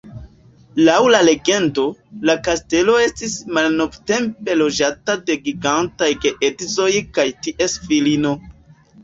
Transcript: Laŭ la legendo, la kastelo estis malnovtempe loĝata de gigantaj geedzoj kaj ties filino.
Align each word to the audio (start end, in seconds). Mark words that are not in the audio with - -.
Laŭ 0.85 0.93
la 1.15 1.17
legendo, 1.25 1.83
la 2.29 2.35
kastelo 2.47 2.95
estis 3.01 3.35
malnovtempe 3.59 4.57
loĝata 4.63 5.17
de 5.29 5.37
gigantaj 5.45 6.11
geedzoj 6.25 6.91
kaj 7.21 7.29
ties 7.45 7.79
filino. 7.87 8.35